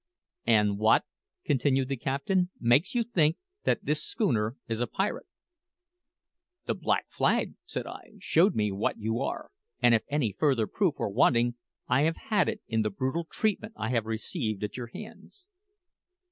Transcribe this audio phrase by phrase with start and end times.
[0.47, 1.05] "And what,"
[1.45, 5.27] continued the captain, "makes you think that this schooner is a pirate?"
[6.65, 10.95] "The black flag," said I, "showed me what you are; and if any further proof
[10.97, 11.53] were wanting,
[11.87, 15.47] I have had it in the brutal treatment I have received at your hands."